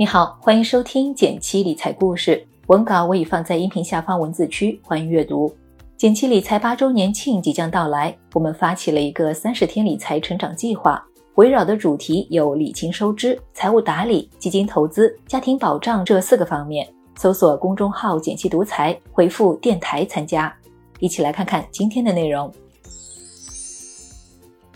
[0.00, 2.46] 你好，欢迎收听减七理财故事。
[2.68, 5.52] 文稿我已放在音频下方文字区，欢迎阅读。
[5.96, 16.88] 减七理财八周年庆即将到来，我们发起了一个三十天理财成长计划，围绕的主题有理清收支、财务打理、基金投资、家庭保障这四个方面。
[17.16, 20.54] 搜索公众号“减七独裁，回复“电台”参加。
[21.00, 22.48] 一起来看看今天的内容。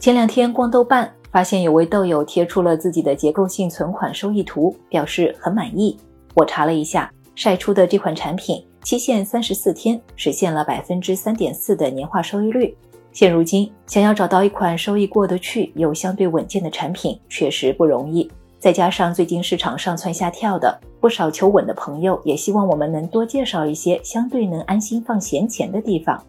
[0.00, 1.08] 前两天逛豆瓣。
[1.32, 5.96] 发现有位豆友贴出了自己的结构性存款收益图，表示很满意。
[6.34, 12.76] 我查了一下，晒出的这款产品期限三十四天，实现了百分之三点四的年化收益率。
[13.12, 18.30] 现如今，想要找到一款收益过得去又相对稳健的产品，确实不容易。
[18.58, 26.22] 再加上最近市场上蹿下跳的，不少求稳的朋友也希望我们能多介绍一些相对能安心放闲钱的地方。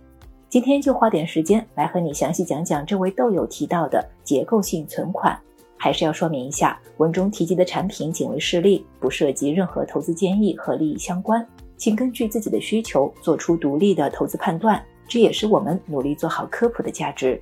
[0.54, 5.36] 今天就花点时间来和你详细讲讲这位豆友提到的结构性存款。
[5.76, 11.44] 还是要说明一下，文中提及的产品仅为示例，不涉及任何投资建议和利益相关，
[11.76, 14.80] 请根据自己的需求做出独立的投资判断。
[15.08, 17.42] 这也是我们努力做好科普的价值。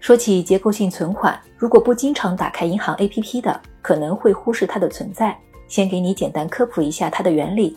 [0.00, 5.38] 说起结构性存款，如果不经常打开银行 APP 的，可能会忽视它的存在。
[5.66, 7.76] 先给你简单科普一下它的原理。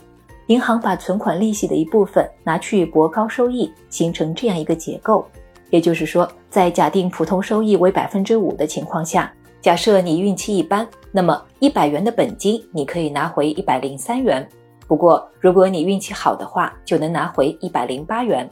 [0.51, 5.25] 银行把存款利息的一部分拿去博高收益，形成这样一个结构。
[5.69, 14.45] 也就是说，在假定普通收益为百分之五的情况下，假设你运气一般，那么一百元的本金你可以拿回一百零三元。
[14.89, 18.45] 不过，如果你运气好的话，就能拿回一百零八元。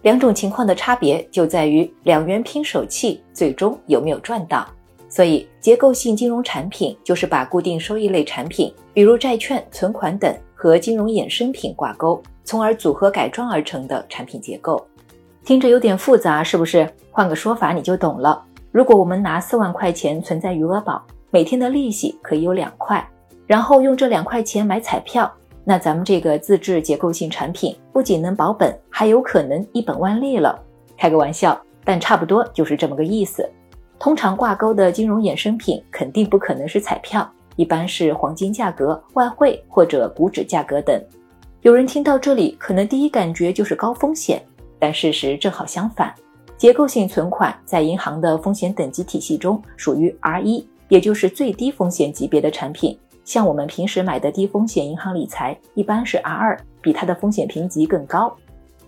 [0.00, 4.66] 两种情况的差别就在于两元拼手气，最终有没有赚到。
[5.10, 10.34] 所以，结构性金融产品就是把固定收益类产品，比如债券、存款等。
[10.62, 14.80] 和金融衍生品挂钩，从而组合改装而成的产品结构，
[15.44, 16.88] 听着有点复杂，是不是？
[17.10, 18.40] 换个说法你就懂了。
[18.70, 23.04] 如果我们拿四万块钱存在余额宝，每天的利息可以有两块，
[23.44, 25.28] 然后用这两块钱买彩票，
[25.64, 30.56] 那咱们这个自制结构性产品不仅能保本，还有可能一本万利了。
[30.96, 33.44] 开个玩笑，但差不多就是这么个意思。
[33.98, 37.28] 通常挂钩的金融衍生品肯定不可能是彩票。
[37.56, 41.00] 一般是黄金价格、外汇或者股指价格等。
[41.62, 44.42] 有人听到这里，可能第一感觉就是高风险，
[44.78, 46.12] 但事实正好相反。
[46.56, 52.98] 结构性存款在银行的风险等级体系中属于 R 一，也就是最低风险级别的产品。
[53.24, 58.34] 像我们平时买的低风险银行理财，一般是 R 二，比它的风险评级更高。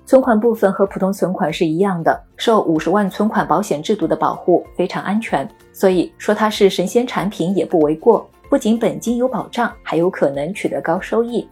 [0.07, 5.49] 存款部分和普通存款是一样的，受五十万存款保险制度的保护，非常安全。
[5.73, 8.29] 所以说它是神仙产品也不为过。
[8.55, 11.45] 不仅本金有保障，还有可能取得高收益。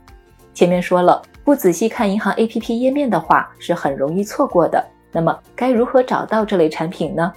[0.55, 4.81] 前面说了，不仔细看银行 APP 页面的话，是很容易错过的。
[5.11, 7.33] 那么该如何找到这类产品呢？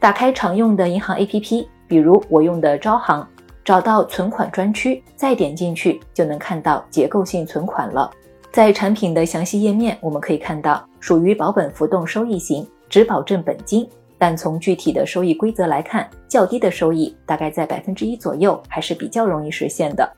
[0.00, 3.24] 打开常用的银行 APP，比如我用的招行，
[3.64, 8.10] 找到存款专区，再点进去就能看到结构性存款了。
[8.50, 13.88] 在产品的详细页面，我们可以看到属于保本浮动收益型，只保证本金。
[14.18, 20.10] 但从具体的收益规则来看，较低的收益大概在百分之一左右，还是比较容易实现的。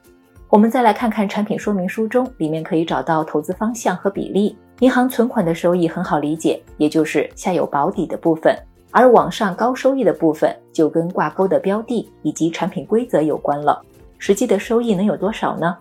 [0.49, 4.57] 我们再来看看产品说明书中，里面可以找到投资方向和比例。
[4.81, 8.57] 银行存款的收益很好理解，也就是下有保底的部分，
[8.93, 13.83] 而往上高收益的部分就跟挂钩的标的以及产品规则有关了。
[14.17, 15.77] 实际的收益能有多少呢？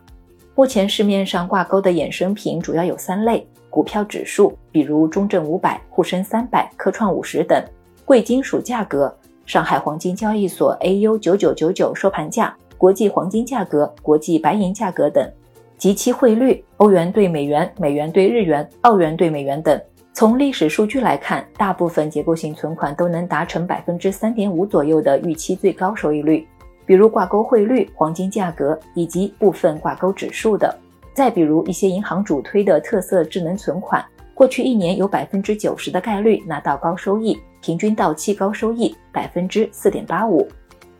[0.56, 7.64] 目前市面上挂钩的衍生品主要有三类：股票指数，比如中证五百、沪深三百、科创五十等。
[8.08, 9.14] 贵金属价格，
[9.46, 15.30] 上海黄金交易所 AU 九九九九收盘价，国际黄金价格、国际白银价格等，
[15.78, 19.78] 及其汇率，欧元兑美元、美元兑日元、澳元兑美元等。
[20.14, 26.48] 从历史数据来看，大部分结构性存款都能达成百分之三点五左右的预期最高收益率，
[26.86, 30.74] 比如挂钩汇率、黄金价格以及部分挂钩指数的。
[31.14, 34.02] 再比如一些银行主推的特色智能存款。
[34.34, 40.48] 过去一年有百分之九十的概率拿到高收益，平均到期高收益百分之四点八五。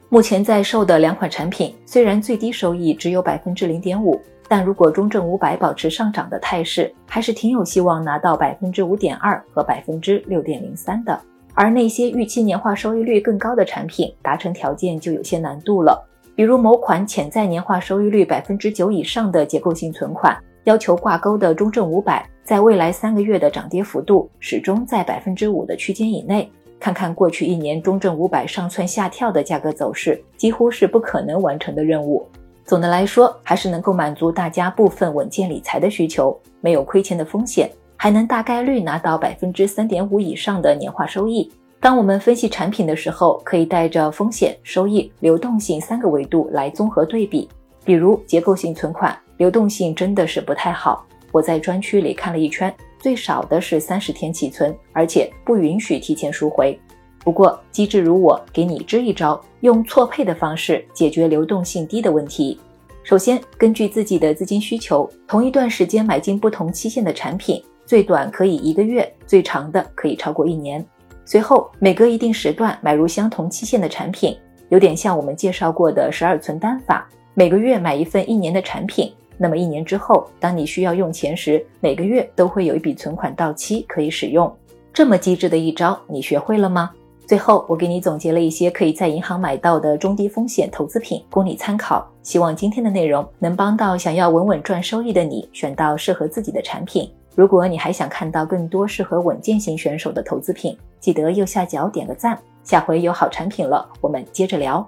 [0.10, 11.20] 目前在售的两款产品，虽然最低收益只有百分之零点五，但如果中证五百保持上涨的态势，还是挺有希望拿到百分之五点二和百分之六点零三的。
[11.54, 16.02] 而那些预期年化收益率更高的产品，达成条件就有些难度了。
[16.36, 20.38] 比如某款潜在年化收益率百分之九以上的结构性存款。
[20.68, 26.52] 要求挂钩的中证五百，在未来三个月的涨跌幅度始终在百分之五的区间以内。
[26.78, 32.28] 看看过去一年中证五百上蹿下跳的价格走势，几乎是不可能完成的任务。
[32.66, 41.50] 总的来说，还是能够满足大家部分稳健理财的需求，没有亏钱的风险，还能大概率拿到百分之三点五以上的年化收益。
[41.80, 47.48] 当我们分析产品的时候，可以带着风险、收益、流动性三个维度来综合对比。
[47.86, 51.06] 比如结构性存款，流动性真的是不太好。
[51.32, 56.80] 我在专区里看了一圈，最少的是三十天起存，而且不允许提前赎回。
[57.20, 62.58] 不过机智如我，给你支一招，用错配的方式解决流动性低的问题。
[63.04, 70.84] 首先，根据自己的资金需求，同一段时间买进不同期限的产品，最短可以一个月，最长的可以超过一年。
[71.26, 74.38] 随后，每隔一定时段买入相同期限的产品，
[74.70, 79.14] 有点像我们介绍过的十二存单法，每个月买一份一年的产品。
[79.38, 84.52] 那么一年之后，当你需要用钱时，每个月都会有一笔存款到期可以使用。
[84.94, 86.92] 这么机智的一招，你学会了吗？
[87.28, 92.10] 最后，我给你总结了一些可以在银行买到的中低风险投资品，供你参考。
[92.24, 97.12] 希望今天的内容能帮到想要稳稳赚收益的你，选到适合自己的产品。
[97.36, 102.40] 如果你还想看到更多适合稳健型选手的投资品，记得右下角点个赞。
[102.64, 104.86] 下回有好产品了，我们接着聊。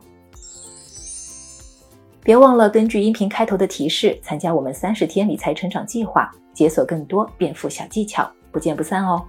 [2.23, 8.29] 别忘了根据音频开头的提示，参加我们三十天理财成长计划，解锁更多变富小技巧。
[8.51, 9.23] 不见不散哦！